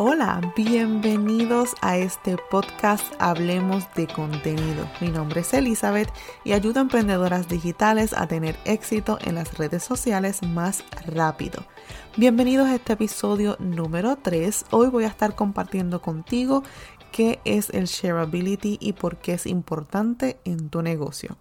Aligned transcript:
Hola, 0.00 0.40
bienvenidos 0.54 1.74
a 1.80 1.96
este 1.96 2.36
podcast 2.52 3.04
Hablemos 3.18 3.82
de 3.96 4.06
contenido. 4.06 4.88
Mi 5.00 5.08
nombre 5.08 5.40
es 5.40 5.52
Elizabeth 5.52 6.08
y 6.44 6.52
ayudo 6.52 6.78
a 6.78 6.82
emprendedoras 6.82 7.48
digitales 7.48 8.12
a 8.12 8.28
tener 8.28 8.56
éxito 8.64 9.18
en 9.24 9.34
las 9.34 9.58
redes 9.58 9.82
sociales 9.82 10.40
más 10.44 10.84
rápido. 11.04 11.64
Bienvenidos 12.16 12.68
a 12.68 12.76
este 12.76 12.92
episodio 12.92 13.56
número 13.58 14.14
3. 14.14 14.66
Hoy 14.70 14.86
voy 14.86 15.02
a 15.02 15.08
estar 15.08 15.34
compartiendo 15.34 16.00
contigo 16.00 16.62
qué 17.10 17.40
es 17.44 17.70
el 17.70 17.86
shareability 17.86 18.78
y 18.80 18.92
por 18.92 19.16
qué 19.16 19.32
es 19.32 19.46
importante 19.46 20.38
en 20.44 20.68
tu 20.68 20.80
negocio. 20.80 21.36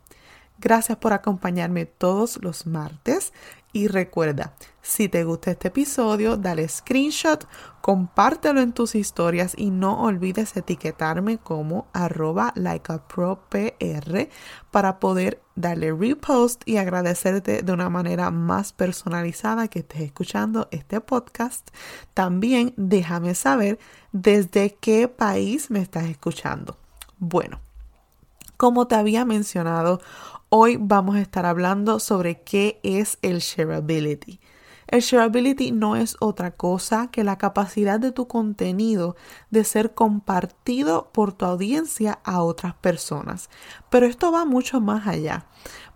Gracias 0.60 0.98
por 0.98 1.14
acompañarme 1.14 1.86
todos 1.86 2.40
los 2.42 2.66
martes 2.66 3.32
y 3.74 3.90
recuerda, 3.90 4.54
si 4.82 5.08
te 5.08 5.24
gusta 5.24 5.52
este 5.52 5.68
episodio, 5.68 6.36
dale 6.36 6.68
screenshot, 6.68 7.48
compártelo 7.82 8.62
en 8.62 8.72
tus 8.72 8.96
historias 8.96 9.54
y 9.56 9.70
no 9.70 10.02
olvides 10.02 10.58
etiquetarme 10.58 11.38
como 11.38 11.88
arroba 11.94 12.54
likeapropr 12.56 14.30
para 14.72 15.00
poder 15.00 15.42
darle 15.56 15.94
repost 15.94 16.64
y 16.66 16.78
agradecerte 16.78 17.62
de 17.62 17.72
una 17.72 17.90
manera 17.90 18.32
más 18.32 18.74
personalizada 18.74 19.68
que 19.68 19.80
estés 19.80 20.02
escuchando 20.02 20.70
este 20.72 21.00
podcast. 21.00 21.70
También 22.16 22.74
déjame 22.78 23.36
saber 23.36 23.78
desde 24.12 24.76
qué 24.80 25.08
país 25.08 25.70
me 25.70 25.82
estás 25.82 26.06
escuchando. 26.06 26.78
Bueno, 27.20 27.60
como 28.58 28.88
te 28.88 28.96
había 28.96 29.24
mencionado, 29.26 30.00
Hoy 30.50 30.78
vamos 30.80 31.18
a 31.18 31.22
estar 31.22 31.46
hablando 31.46 32.00
sobre 32.00 32.42
qué 32.42 32.80
es 32.82 33.18
el 33.22 33.40
shareability. 33.40 34.40
El 34.88 35.02
shareability 35.02 35.74
no 35.74 35.98
es 35.98 36.16
otra 36.22 36.52
cosa 36.52 37.10
que 37.12 37.26
la 37.26 37.38
capacidad 37.38 38.00
de 38.00 38.14
tu 38.14 38.30
contenido 38.30 39.18
de 39.50 39.66
ser 39.66 39.94
compartido 39.94 41.10
por 41.12 41.34
tu 41.34 41.44
audiencia 41.44 42.20
a 42.24 42.42
otras 42.44 42.76
personas. 42.76 43.50
Pero 43.90 44.06
esto 44.06 44.32
va 44.32 44.46
mucho 44.46 44.80
más 44.80 45.06
allá. 45.06 45.48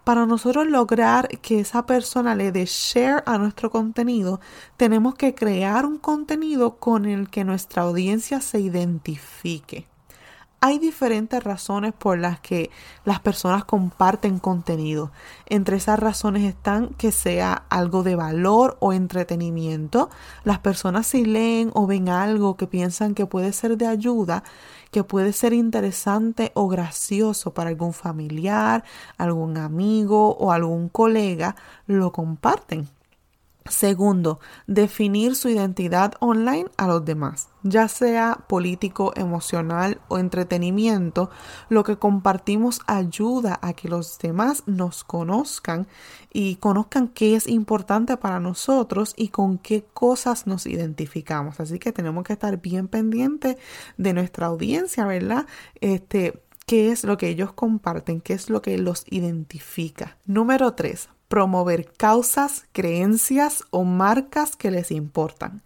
Para 0.03 0.25
nosotros 0.25 0.67
lograr 0.67 1.29
que 1.39 1.61
esa 1.61 1.85
persona 1.85 2.35
le 2.35 2.51
dé 2.51 2.65
share 2.65 3.23
a 3.25 3.37
nuestro 3.37 3.71
contenido, 3.71 4.41
tenemos 4.75 5.15
que 5.15 5.33
crear 5.33 5.85
un 5.85 5.97
contenido 5.97 6.75
con 6.75 7.05
el 7.05 7.29
que 7.29 7.45
nuestra 7.45 7.83
audiencia 7.83 8.41
se 8.41 8.59
identifique. 8.59 9.87
Hay 10.63 10.77
diferentes 10.77 11.43
razones 11.43 11.91
por 11.91 12.19
las 12.19 12.39
que 12.39 12.69
las 13.03 13.19
personas 13.19 13.65
comparten 13.65 14.37
contenido. 14.37 15.11
Entre 15.47 15.77
esas 15.77 15.97
razones 15.97 16.43
están 16.43 16.89
que 16.89 17.11
sea 17.11 17.65
algo 17.69 18.03
de 18.03 18.15
valor 18.15 18.77
o 18.79 18.93
entretenimiento. 18.93 20.11
Las 20.43 20.59
personas 20.59 21.07
si 21.07 21.25
leen 21.25 21.71
o 21.73 21.87
ven 21.87 22.09
algo 22.09 22.57
que 22.57 22.67
piensan 22.67 23.15
que 23.15 23.25
puede 23.25 23.53
ser 23.53 23.75
de 23.75 23.87
ayuda, 23.87 24.43
que 24.91 25.03
puede 25.03 25.33
ser 25.33 25.53
interesante 25.53 26.51
o 26.53 26.67
gracioso 26.67 27.55
para 27.55 27.71
algún 27.71 27.93
familiar, 27.93 28.83
algún 29.17 29.57
amigo 29.57 30.37
o 30.37 30.51
algún 30.51 30.89
colega, 30.89 31.55
lo 31.87 32.11
comparten. 32.11 32.87
Segundo, 33.69 34.39
definir 34.65 35.35
su 35.35 35.47
identidad 35.47 36.13
online 36.19 36.65
a 36.77 36.87
los 36.87 37.05
demás, 37.05 37.49
ya 37.61 37.87
sea 37.87 38.45
político, 38.47 39.13
emocional 39.15 40.01
o 40.07 40.17
entretenimiento. 40.17 41.29
Lo 41.69 41.83
que 41.83 41.97
compartimos 41.97 42.81
ayuda 42.87 43.59
a 43.61 43.73
que 43.73 43.87
los 43.87 44.17
demás 44.17 44.63
nos 44.65 45.03
conozcan 45.03 45.87
y 46.33 46.55
conozcan 46.55 47.07
qué 47.07 47.35
es 47.35 47.47
importante 47.47 48.17
para 48.17 48.39
nosotros 48.39 49.13
y 49.15 49.27
con 49.27 49.59
qué 49.59 49.85
cosas 49.93 50.47
nos 50.47 50.65
identificamos. 50.65 51.59
Así 51.59 51.77
que 51.77 51.91
tenemos 51.91 52.23
que 52.23 52.33
estar 52.33 52.59
bien 52.59 52.87
pendientes 52.87 53.57
de 53.95 54.13
nuestra 54.13 54.47
audiencia, 54.47 55.05
¿verdad? 55.05 55.45
Este, 55.81 56.41
qué 56.65 56.91
es 56.91 57.03
lo 57.03 57.17
que 57.17 57.27
ellos 57.27 57.53
comparten, 57.53 58.21
qué 58.21 58.33
es 58.33 58.49
lo 58.49 58.63
que 58.63 58.79
los 58.79 59.05
identifica. 59.07 60.17
Número 60.25 60.73
tres, 60.73 61.09
promover 61.31 61.89
causas, 61.93 62.65
creencias 62.73 63.63
o 63.69 63.85
marcas 63.85 64.57
que 64.57 64.69
les 64.69 64.91
importan. 64.91 65.63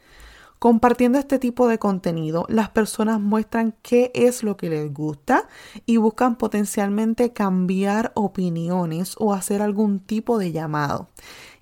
Compartiendo 0.59 1.18
este 1.18 1.40
tipo 1.40 1.68
de 1.68 1.80
contenido, 1.80 2.46
las 2.50 2.70
personas 2.70 3.20
muestran 3.20 3.74
qué 3.81 4.12
es 4.14 4.44
lo 4.44 4.58
que 4.58 4.70
les 4.70 4.94
gusta 4.94 5.48
y 5.88 5.98
buscan 5.98 6.36
potencialmente 6.36 7.34
cambiar 7.34 8.12
opiniones 8.14 9.16
o 9.18 9.34
hacer 9.34 9.64
algún 9.64 10.00
tipo 10.00 10.38
de 10.38 10.52
llamado. 10.52 11.09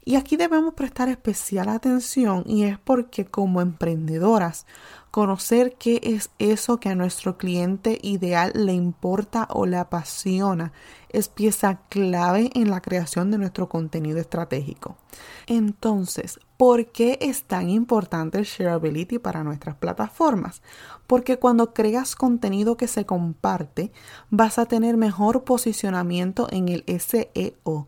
Y 0.06 0.16
aquí 0.16 0.36
debemos 0.36 0.74
prestar 0.74 1.10
especial 1.10 1.70
atención 1.70 2.44
y 2.46 2.64
es 2.64 2.78
porque 2.78 3.26
como 3.26 3.62
emprendedoras, 3.62 4.66
conocer 5.12 5.76
qué 5.78 6.02
es 6.04 6.32
eso 6.40 6.80
que 6.80 6.90
a 6.90 6.96
nuestro 6.96 7.38
cliente 7.38 8.00
ideal 8.02 8.52
le 8.56 8.74
importa 8.74 9.48
o 9.52 9.66
le 9.66 9.78
apasiona 9.78 10.74
es 11.10 11.30
pieza 11.30 11.82
clave 11.90 12.50
en 12.56 12.72
la 12.72 12.82
creación 12.82 13.30
de 13.30 13.38
nuestro 13.38 13.70
contenido 13.70 14.20
estratégico. 14.20 14.98
Entonces, 15.46 16.40
¿por 16.58 16.88
qué 16.88 17.20
es 17.22 17.44
tan 17.44 17.70
importante 17.70 18.40
el 18.40 18.46
shareability 18.46 19.20
para 19.20 19.44
nuestras 19.44 19.76
plataformas? 19.76 20.64
Porque 21.06 21.38
cuando 21.38 21.74
creas 21.74 22.16
contenido 22.16 22.76
que 22.76 22.88
se 22.88 23.06
comparte, 23.06 23.92
vas 24.32 24.58
a 24.58 24.66
tener 24.66 24.98
mejor 24.98 25.44
posicionamiento 25.44 26.48
en 26.50 26.68
el 26.70 26.84
SEO 27.00 27.88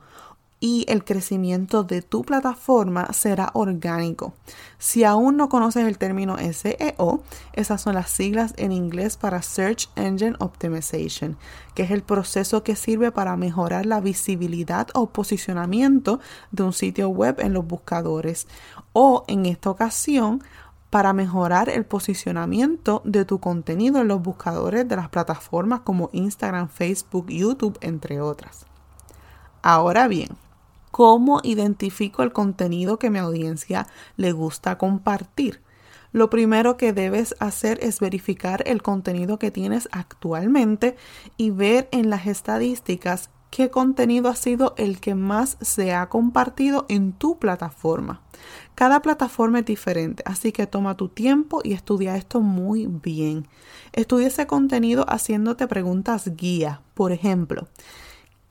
y 0.60 0.86
el 0.88 1.04
crecimiento 1.04 1.84
de 1.84 2.02
tu 2.02 2.24
plataforma 2.24 3.12
será 3.14 3.52
orgánico. 3.54 4.34
Si 4.78 5.04
aún 5.04 5.38
no 5.38 5.50
conoces 5.50 5.86
el 5.86 5.98
término 5.98 6.38
SEO, 6.38 7.24
esas 7.54 7.82
son 7.82 7.96
las 7.96 8.10
siglas 8.10 8.54
en 8.58 8.72
inglés 8.72 9.18
para 9.18 9.42
Search 9.42 9.90
Engine 9.96 10.36
Optimization, 10.40 11.38
que 11.74 11.84
es 11.84 11.92
el 11.92 12.04
proceso 12.04 12.64
que 12.64 12.76
sirve 12.76 13.12
para 13.12 13.36
mejorar 13.36 13.86
la 13.86 14.00
visibilidad 14.00 14.88
o 14.94 15.08
posicionamiento 15.08 16.20
de 16.52 16.64
un 16.64 16.74
sitio 16.74 17.10
web 17.10 17.40
en 17.40 17.54
los 17.54 17.68
buscadores 17.68 18.48
o 18.94 19.26
en 19.28 19.46
esta 19.46 19.70
ocasión 19.70 20.42
para 20.90 21.12
mejorar 21.12 21.68
el 21.68 21.84
posicionamiento 21.84 23.02
de 23.04 23.26
tu 23.26 23.40
contenido 23.40 24.00
en 24.00 24.08
los 24.08 24.22
buscadores 24.22 24.88
de 24.88 24.96
las 24.96 25.10
plataformas 25.10 25.82
como 25.82 26.10
Instagram, 26.14 26.70
Facebook, 26.70 27.28
YouTube, 27.28 27.78
entre 27.82 28.22
otras. 28.22 28.66
Ahora 29.62 30.08
bien, 30.08 30.30
¿Cómo 30.96 31.42
identifico 31.44 32.24
el 32.24 32.32
contenido 32.32 32.98
que 33.00 33.10
mi 33.10 33.20
audiencia 33.20 33.86
le 34.16 34.32
gusta 34.32 34.78
compartir? 34.78 35.62
Lo 36.14 36.30
primero 36.30 36.78
que 36.78 36.94
debes 36.94 37.36
hacer 37.42 37.80
es 37.82 38.00
verificar 38.00 38.64
el 38.66 38.82
contenido 38.82 39.38
que 39.38 39.52
tienes 39.52 39.90
actualmente 39.92 40.96
y 41.36 41.50
ver 41.50 41.90
en 41.92 42.10
las 42.10 42.28
estadísticas 42.28 43.30
qué 43.50 43.70
contenido 43.70 44.30
ha 44.30 44.38
sido 44.38 44.74
el 44.78 45.02
que 45.02 45.16
más 45.16 45.58
se 45.60 45.94
ha 45.94 46.08
compartido 46.08 46.86
en 46.88 47.12
tu 47.12 47.40
plataforma. 47.40 48.22
Cada 48.74 49.02
plataforma 49.02 49.60
es 49.60 49.66
diferente, 49.66 50.24
así 50.26 50.54
que 50.54 50.66
toma 50.66 50.96
tu 50.96 51.10
tiempo 51.10 51.60
y 51.62 51.74
estudia 51.74 52.16
esto 52.16 52.40
muy 52.40 52.86
bien. 52.88 53.50
Estudia 53.92 54.28
ese 54.28 54.48
contenido 54.48 55.06
haciéndote 55.10 55.68
preguntas 55.68 56.38
guía. 56.38 56.80
Por 56.94 57.12
ejemplo, 57.12 57.68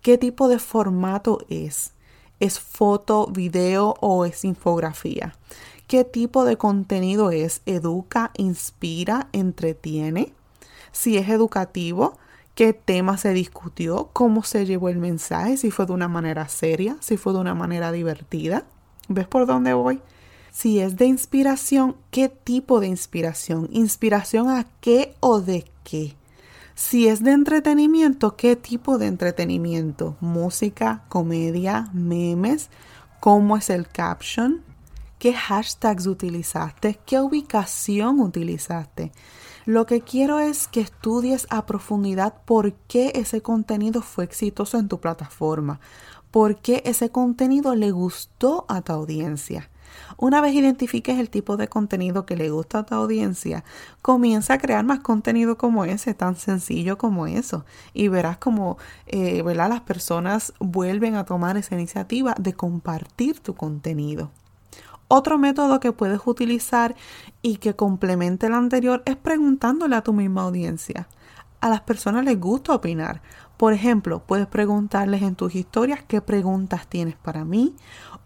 ¿qué 0.03 0.19
tipo 0.19 0.49
de 0.49 0.59
formato 0.59 1.39
es? 1.49 1.94
¿Es 2.41 2.59
foto, 2.59 3.27
video 3.27 3.95
o 4.01 4.25
es 4.25 4.45
infografía? 4.45 5.37
¿Qué 5.87 6.05
tipo 6.05 6.45
de 6.45 6.57
contenido 6.57 7.31
es? 7.31 7.63
¿Educa, 7.67 8.31
inspira, 8.37 9.29
entretiene? 9.33 10.33
Si 10.93 11.17
es 11.17 11.29
educativo, 11.29 12.19
¿qué 12.55 12.73
tema 12.73 13.19
se 13.19 13.33
discutió? 13.33 14.09
¿Cómo 14.13 14.43
se 14.43 14.67
llevó 14.67 14.89
el 14.89 14.99
mensaje? 14.99 15.57
Si 15.57 15.71
fue 15.71 15.87
de 15.87 15.93
una 15.93 16.09
manera 16.09 16.49
seria, 16.49 16.97
si 17.01 17.17
fue 17.17 17.33
de 17.33 17.41
una 17.41 17.55
manera 17.55 17.93
divertida. 17.93 18.65
¿Ves 19.09 19.27
por 19.27 19.47
dónde 19.47 19.75
voy? 19.75 20.01
Si 20.51 20.81
es 20.81 20.97
de 20.97 21.07
inspiración, 21.07 21.97
¿qué 22.11 22.29
tipo 22.29 22.81
de 22.81 22.87
inspiración? 22.87 23.69
¿Inspiración 23.73 24.49
a 24.49 24.67
qué 24.81 25.15
o 25.21 25.41
de 25.41 25.65
qué? 25.83 26.15
Si 26.75 27.07
es 27.07 27.23
de 27.23 27.31
entretenimiento, 27.31 28.35
¿qué 28.35 28.57
tipo 28.57 28.99
de 28.99 29.07
entretenimiento? 29.07 30.17
Música, 30.21 31.05
comedia, 31.09 31.89
memes, 31.93 32.69
cómo 33.21 33.57
es 33.57 33.71
el 33.71 33.87
caption, 33.87 34.61
qué 35.21 35.35
hashtags 35.35 36.09
utilizaste, 36.09 36.99
qué 37.07 37.21
ubicación 37.21 38.19
utilizaste. 38.19 39.13
Lo 39.67 39.87
que 39.87 40.01
quiero 40.01 40.41
es 40.41 40.67
que 40.67 40.81
estudies 40.81 41.47
a 41.49 41.65
profundidad 41.65 42.35
por 42.45 42.73
qué 42.73 43.13
ese 43.15 43.41
contenido 43.41 44.03
fue 44.03 44.25
exitoso 44.25 44.77
en 44.77 44.89
tu 44.89 44.99
plataforma, 44.99 45.79
por 46.33 46.57
qué 46.57 46.83
ese 46.85 47.09
contenido 47.11 47.77
le 47.77 47.93
gustó 47.93 48.67
a 48.69 48.83
tu 48.83 48.93
audiencia. 48.93 49.71
Una 50.17 50.41
vez 50.41 50.55
identifiques 50.55 51.19
el 51.19 51.31
tipo 51.31 51.57
de 51.57 51.69
contenido 51.69 52.27
que 52.27 52.37
le 52.37 52.51
gusta 52.51 52.81
a 52.81 52.87
tu 52.87 52.95
audiencia, 52.95 53.65
comienza 54.03 54.55
a 54.55 54.59
crear 54.59 54.85
más 54.85 55.01
contenido 55.01 55.59
como 55.59 55.85
ese, 55.85 56.15
tan 56.15 56.37
sencillo 56.37 56.99
como 56.99 57.27
eso. 57.27 57.65
Y 57.93 58.09
verás 58.09 58.39
como 58.39 58.79
eh, 59.07 59.43
las 59.55 59.81
personas 59.81 60.53
vuelven 60.59 61.15
a 61.15 61.25
tomar 61.25 61.57
esa 61.57 61.75
iniciativa 61.75 62.35
de 62.39 62.55
compartir 62.55 63.41
tu 63.41 63.55
contenido. 63.55 64.31
Otro 65.09 65.39
método 65.39 65.81
que 65.81 65.93
puedes 65.93 66.21
utilizar 66.25 66.95
y 67.43 67.57
que 67.57 67.77
complemente 67.77 68.47
el 68.47 68.55
anterior 68.55 69.03
es 69.05 69.17
preguntándole 69.17 69.97
a 69.97 70.03
tu 70.03 70.13
misma 70.13 70.43
audiencia. 70.43 71.09
A 71.61 71.69
las 71.69 71.83
personas 71.83 72.25
les 72.25 72.39
gusta 72.39 72.75
opinar. 72.75 73.23
Por 73.57 73.73
ejemplo, 73.73 74.23
puedes 74.27 74.47
preguntarles 74.47 75.23
en 75.23 75.37
tus 75.37 75.55
historias 75.55 76.03
qué 76.07 76.21
preguntas 76.21 76.87
tienes 76.89 77.17
para 77.17 77.45
mí 77.45 77.75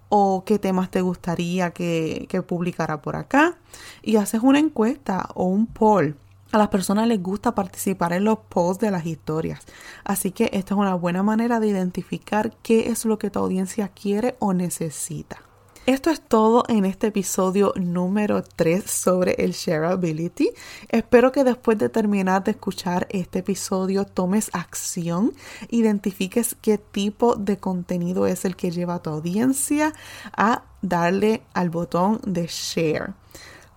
o 0.08 0.44
qué 0.44 0.58
temas 0.58 0.90
te 0.90 1.00
gustaría 1.00 1.70
que, 1.70 2.26
que 2.28 2.42
publicara 2.42 3.02
por 3.02 3.16
acá 3.16 3.56
y 4.02 4.16
haces 4.16 4.42
una 4.42 4.58
encuesta 4.58 5.28
o 5.34 5.44
un 5.44 5.66
poll. 5.66 6.16
A 6.50 6.58
las 6.58 6.68
personas 6.68 7.06
les 7.06 7.22
gusta 7.22 7.54
participar 7.54 8.14
en 8.14 8.24
los 8.24 8.38
posts 8.38 8.80
de 8.80 8.90
las 8.90 9.04
historias, 9.04 9.60
así 10.04 10.30
que 10.30 10.44
esta 10.54 10.74
es 10.74 10.80
una 10.80 10.94
buena 10.94 11.22
manera 11.22 11.60
de 11.60 11.68
identificar 11.68 12.56
qué 12.62 12.88
es 12.88 13.04
lo 13.04 13.18
que 13.18 13.28
tu 13.28 13.38
audiencia 13.38 13.88
quiere 13.88 14.34
o 14.38 14.54
necesita. 14.54 15.47
Esto 15.88 16.10
es 16.10 16.20
todo 16.20 16.64
en 16.68 16.84
este 16.84 17.06
episodio 17.06 17.72
número 17.74 18.42
3 18.42 18.90
sobre 18.90 19.36
el 19.38 19.52
shareability. 19.52 20.50
Espero 20.90 21.32
que 21.32 21.44
después 21.44 21.78
de 21.78 21.88
terminar 21.88 22.44
de 22.44 22.50
escuchar 22.50 23.06
este 23.08 23.38
episodio 23.38 24.04
tomes 24.04 24.50
acción, 24.52 25.32
identifiques 25.70 26.58
qué 26.60 26.76
tipo 26.76 27.36
de 27.36 27.56
contenido 27.56 28.26
es 28.26 28.44
el 28.44 28.54
que 28.54 28.70
lleva 28.70 28.96
a 28.96 29.02
tu 29.02 29.08
audiencia 29.08 29.94
a 30.36 30.64
darle 30.82 31.40
al 31.54 31.70
botón 31.70 32.20
de 32.22 32.48
share. 32.48 33.14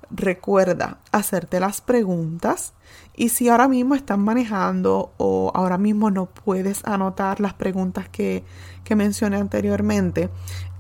Recuerda 0.09 0.99
hacerte 1.13 1.61
las 1.61 1.79
preguntas 1.79 2.73
y 3.15 3.29
si 3.29 3.47
ahora 3.47 3.69
mismo 3.69 3.95
estás 3.95 4.17
manejando 4.17 5.13
o 5.15 5.51
ahora 5.53 5.77
mismo 5.77 6.11
no 6.11 6.25
puedes 6.25 6.83
anotar 6.85 7.39
las 7.39 7.53
preguntas 7.53 8.09
que, 8.09 8.43
que 8.83 8.97
mencioné 8.97 9.37
anteriormente, 9.37 10.29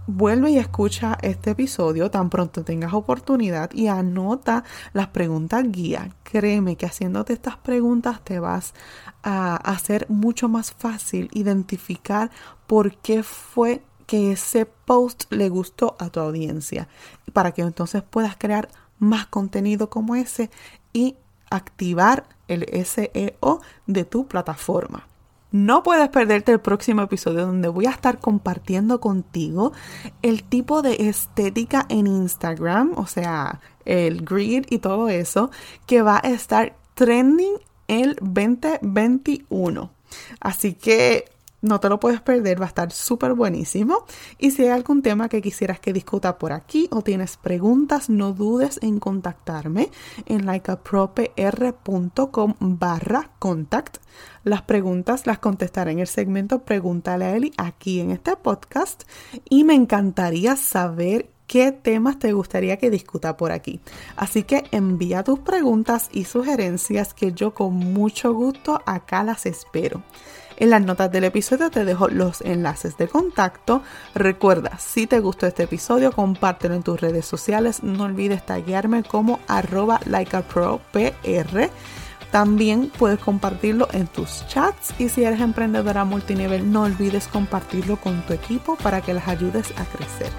Vuelve 0.07 0.49
y 0.49 0.57
escucha 0.57 1.15
este 1.21 1.51
episodio 1.51 2.09
tan 2.09 2.31
pronto 2.31 2.63
tengas 2.63 2.91
oportunidad 2.93 3.71
y 3.71 3.87
anota 3.87 4.63
las 4.93 5.07
preguntas 5.07 5.63
guía. 5.71 6.09
Créeme 6.23 6.75
que 6.75 6.87
haciéndote 6.87 7.33
estas 7.33 7.57
preguntas 7.57 8.19
te 8.23 8.39
vas 8.39 8.73
a 9.21 9.57
hacer 9.57 10.07
mucho 10.09 10.49
más 10.49 10.71
fácil 10.71 11.29
identificar 11.33 12.31
por 12.65 12.97
qué 12.97 13.21
fue 13.21 13.83
que 14.07 14.31
ese 14.31 14.65
post 14.65 15.31
le 15.31 15.49
gustó 15.49 15.95
a 15.99 16.09
tu 16.09 16.19
audiencia 16.19 16.87
para 17.31 17.51
que 17.51 17.61
entonces 17.61 18.01
puedas 18.01 18.35
crear 18.37 18.69
más 18.97 19.27
contenido 19.27 19.91
como 19.91 20.15
ese 20.15 20.49
y 20.93 21.15
activar 21.51 22.25
el 22.47 22.65
SEO 22.85 23.61
de 23.85 24.03
tu 24.05 24.27
plataforma. 24.27 25.10
No 25.51 25.83
puedes 25.83 26.07
perderte 26.09 26.53
el 26.53 26.61
próximo 26.61 27.01
episodio 27.01 27.45
donde 27.45 27.67
voy 27.67 27.85
a 27.85 27.91
estar 27.91 28.19
compartiendo 28.19 29.01
contigo 29.01 29.73
el 30.21 30.43
tipo 30.43 30.81
de 30.81 31.09
estética 31.09 31.85
en 31.89 32.07
Instagram, 32.07 32.93
o 32.95 33.05
sea, 33.05 33.59
el 33.83 34.23
grid 34.23 34.65
y 34.69 34.79
todo 34.79 35.09
eso, 35.09 35.51
que 35.85 36.01
va 36.01 36.21
a 36.23 36.29
estar 36.29 36.75
trending 36.93 37.55
el 37.89 38.15
2021. 38.21 39.91
Así 40.39 40.73
que 40.73 41.25
no 41.61 41.79
te 41.79 41.89
lo 41.89 41.99
puedes 41.99 42.21
perder, 42.21 42.59
va 42.59 42.65
a 42.65 42.69
estar 42.69 42.91
súper 42.91 43.33
buenísimo. 43.33 44.05
Y 44.37 44.51
si 44.51 44.63
hay 44.63 44.69
algún 44.69 45.01
tema 45.01 45.29
que 45.29 45.41
quisieras 45.41 45.79
que 45.79 45.93
discuta 45.93 46.37
por 46.37 46.53
aquí 46.53 46.87
o 46.91 47.01
tienes 47.01 47.37
preguntas, 47.37 48.09
no 48.09 48.33
dudes 48.33 48.79
en 48.81 48.99
contactarme 48.99 49.89
en 50.25 50.45
likeapropr.com 50.45 52.55
barra 52.59 53.31
contact. 53.39 53.97
Las 54.43 54.63
preguntas 54.63 55.27
las 55.27 55.39
contestaré 55.39 55.91
en 55.91 55.99
el 55.99 56.07
segmento 56.07 56.63
Pregúntale 56.63 57.25
a 57.25 57.35
Eli 57.35 57.53
aquí 57.57 57.99
en 57.99 58.11
este 58.11 58.35
podcast 58.35 59.03
y 59.47 59.63
me 59.63 59.75
encantaría 59.75 60.55
saber 60.55 61.29
qué 61.45 61.71
temas 61.73 62.17
te 62.17 62.33
gustaría 62.33 62.77
que 62.77 62.89
discuta 62.89 63.37
por 63.37 63.51
aquí. 63.51 63.81
Así 64.15 64.43
que 64.43 64.63
envía 64.71 65.23
tus 65.23 65.39
preguntas 65.39 66.09
y 66.11 66.23
sugerencias 66.23 67.13
que 67.13 67.33
yo 67.33 67.53
con 67.53 67.73
mucho 67.73 68.33
gusto 68.33 68.81
acá 68.85 69.23
las 69.23 69.45
espero. 69.45 70.01
En 70.61 70.69
las 70.69 70.83
notas 70.83 71.11
del 71.11 71.23
episodio 71.23 71.71
te 71.71 71.85
dejo 71.85 72.07
los 72.07 72.41
enlaces 72.41 72.95
de 72.95 73.07
contacto. 73.07 73.81
Recuerda, 74.13 74.77
si 74.77 75.07
te 75.07 75.19
gustó 75.19 75.47
este 75.47 75.63
episodio, 75.63 76.11
compártelo 76.11 76.75
en 76.75 76.83
tus 76.83 77.01
redes 77.01 77.25
sociales. 77.25 77.81
No 77.81 78.03
olvides 78.03 78.45
taguearme 78.45 79.01
como 79.01 79.39
arroba 79.47 79.99
likeapropr. 80.05 81.71
También 82.29 82.91
puedes 82.95 83.17
compartirlo 83.17 83.87
en 83.91 84.05
tus 84.05 84.45
chats 84.49 84.93
y 84.99 85.09
si 85.09 85.23
eres 85.23 85.41
emprendedora 85.41 86.05
multinivel 86.05 86.71
no 86.71 86.83
olvides 86.83 87.27
compartirlo 87.27 87.97
con 87.97 88.21
tu 88.27 88.33
equipo 88.33 88.75
para 88.75 89.01
que 89.01 89.15
las 89.15 89.27
ayudes 89.27 89.73
a 89.79 89.85
crecer. 89.85 90.29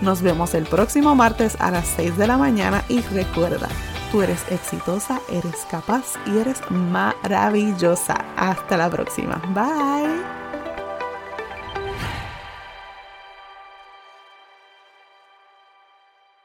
Nos 0.00 0.22
vemos 0.22 0.54
el 0.54 0.66
próximo 0.66 1.16
martes 1.16 1.56
a 1.58 1.72
las 1.72 1.88
6 1.96 2.16
de 2.16 2.28
la 2.28 2.38
mañana 2.38 2.84
y 2.88 3.00
recuerda, 3.00 3.68
Tú 4.16 4.22
eres 4.22 4.50
exitosa, 4.50 5.20
eres 5.28 5.66
capaz 5.70 6.14
y 6.24 6.38
eres 6.38 6.62
maravillosa. 6.70 8.14
Hasta 8.38 8.78
la 8.78 8.88
próxima. 8.88 9.42
Bye. 9.54 10.35